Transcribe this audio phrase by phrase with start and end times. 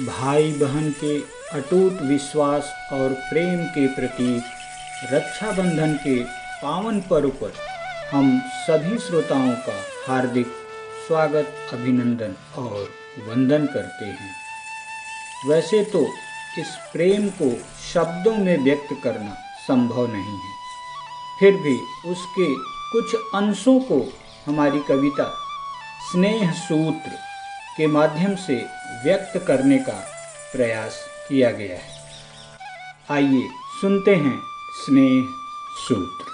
[0.00, 1.18] भाई बहन के
[1.58, 4.42] अटूट विश्वास और प्रेम के प्रतीक,
[5.12, 6.14] रक्षाबंधन के
[6.62, 7.52] पावन पर्व पर
[8.12, 9.74] हम सभी श्रोताओं का
[10.06, 10.46] हार्दिक
[11.06, 12.88] स्वागत, अभिनंदन और
[13.28, 14.30] वंदन करते हैं।
[15.48, 16.06] वैसे तो
[16.58, 17.50] इस प्रेम को
[17.92, 19.36] शब्दों में व्यक्त करना
[19.68, 20.54] संभव नहीं है।
[21.40, 21.76] फिर भी
[22.10, 22.54] उसके
[22.92, 24.12] कुछ अंशों को
[24.46, 25.32] हमारी कविता
[26.12, 27.10] स्नेह सूत्र
[27.76, 30.04] के माध्यम से व्यक्त करने का
[30.52, 30.94] प्रयास
[31.28, 31.90] किया गया है।
[33.10, 33.48] आइए
[33.80, 34.40] सुनते हैं
[34.84, 35.28] स्नेह
[35.88, 36.24] सूत्र।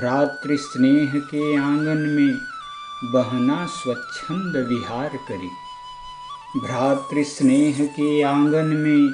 [0.00, 2.34] भ्रातृस्नेह के आँगन में
[3.12, 5.50] बहना स्वच्छंद विहार करी।
[6.60, 9.08] भ्रातृस्नेह के आँगन में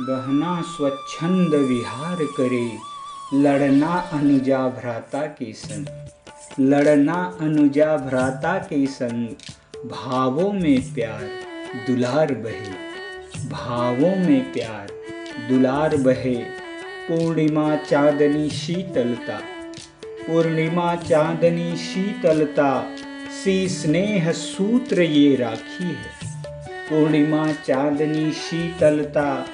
[0.00, 2.78] बहना स्वच्छंद विहार करे,
[3.34, 5.86] लड़ना अनुजा भ्राता के संग।
[6.60, 9.28] लड़ना अनुजा भ्राता के संग,
[9.86, 11.28] भावों में प्यार,
[11.86, 12.92] दुलार बहे।
[13.48, 14.88] भावों में प्यार,
[15.48, 16.36] दुलार बहे।
[17.08, 19.40] पूर्णिमा चांदनी शीतलता,
[20.06, 22.96] पूर्णिमा चांदनी शीतलता,
[23.44, 26.42] सी स्नेह सूत्र ये राखी है।
[26.90, 29.46] पूर्णिमा चांदनी शीतलता,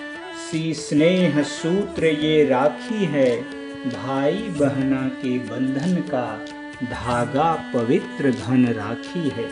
[0.50, 3.42] सी स्नेह सूत्र ये राखी है।
[3.86, 6.44] भाई बहना के बंधन का
[6.82, 9.46] धागा पवित्र घन राखी है।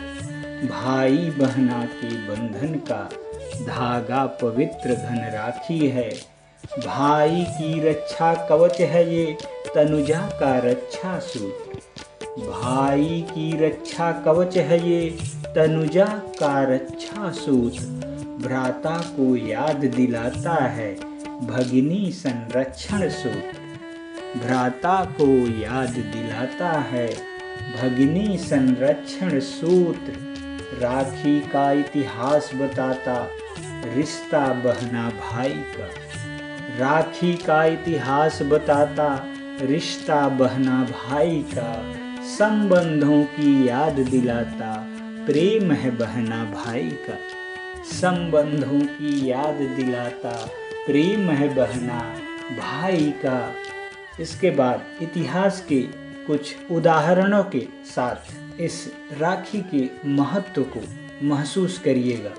[0.67, 3.09] भाई बहना के बंधन का
[3.65, 6.09] धागा पवित्र घन राखी है।
[6.85, 9.37] भाई की रक्षा कवच है ये,
[9.75, 11.79] तनुजा का रक्षा सूत्र
[12.39, 15.09] भाई की रक्षा कवच है ये,
[15.55, 16.05] तनुजा
[16.39, 20.93] का रक्षा सूत्र भ्राता को याद दिलाता है,
[21.47, 23.65] भगिनी संरक्षण सूत्र
[24.35, 25.25] भ्राता को
[25.61, 27.07] याद दिलाता है।
[27.81, 30.13] भगिनी संरक्षण सूत्र
[30.81, 33.27] राखी का इतिहास बताता,
[33.93, 35.85] रिश्ता बहना भाई का।
[36.77, 39.25] राखी का इतिहास बताता,
[39.61, 44.87] रिश्ता बहना भाई का। संबंधों की याद दिलाता,
[45.25, 47.17] प्रेम है बहना भाई का।
[47.85, 50.49] संबंधों की याद दिलाता,
[50.87, 52.15] प्रेम है बहना
[52.57, 53.53] भाई का।
[54.19, 55.81] इसके बाद इतिहास के
[56.27, 58.85] कुछ उदाहरणों के साथ इस
[59.19, 60.81] राखी के महत्व को
[61.23, 62.31] महसूस करिएगा।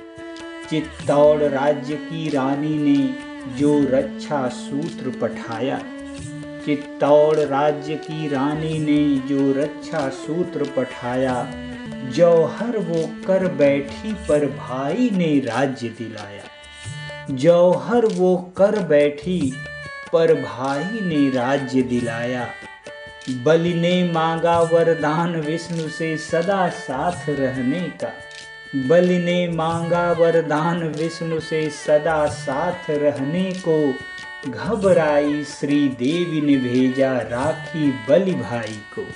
[0.70, 5.78] चित्तौड़ राज्य की रानी ने जो रक्षा सूत्र पठाया,
[6.64, 11.46] चित्तौड़ राज्य की रानी ने जो रक्षा सूत्र पठाया,
[12.14, 16.44] जौहर वो कर बैठी पर भाई ने राज्य दिलाया,
[17.30, 19.40] जौहर वो कर बैठी
[20.12, 22.50] पर भाई ने राज्य दिलाया।
[23.30, 28.12] बलि ने मांगा वरदान विष्णु से सदा साथ रहने का।
[28.76, 33.94] बलि ने मांगा वरदान विष्णु से सदा साथ रहने को।
[34.50, 39.06] घबराई श्री देवी ने भेजा राखी बलि भाई को।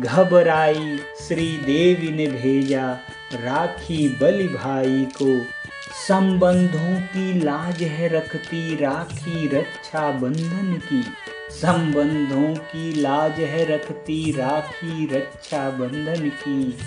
[0.00, 2.92] घबराई श्री देवी ने भेजा
[3.34, 5.57] राखी बलि भाई को।
[5.92, 11.02] संबंधों की लाज है रखती, राखी रक्षा बंधन की।
[11.50, 16.78] संबंधों की लाज है रखती, राखी रक्षा बंधन की।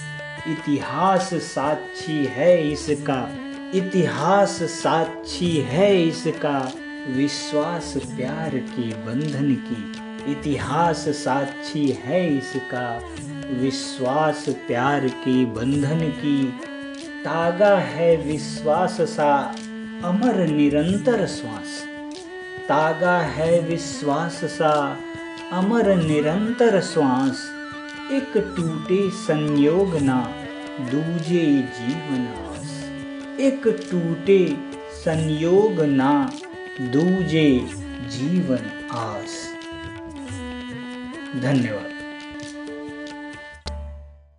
[0.51, 3.29] इतिहास साक्षी है इसका,
[3.73, 6.71] इतिहास साक्षी है इसका,
[7.07, 13.01] विश्वास प्यार के बंधन की। इतिहास साक्षी है इसका,
[13.49, 16.70] विश्वास प्यार के बंधन की।
[17.23, 19.55] तागा है विश्वास सा,
[20.03, 21.87] अमर निरंतर श्वास।
[22.69, 24.97] तागा है विश्वास सा,
[25.51, 27.51] अमर निरंतर श्वास।
[28.11, 30.33] एक टूटे संयोग ना,
[30.79, 32.83] दूजे जीवन आस।
[33.39, 34.57] एक टूटे
[34.91, 36.31] संयोग ना,
[36.81, 37.69] दूजे
[38.07, 39.53] जीवन आस।
[41.41, 42.00] धन्यवाद।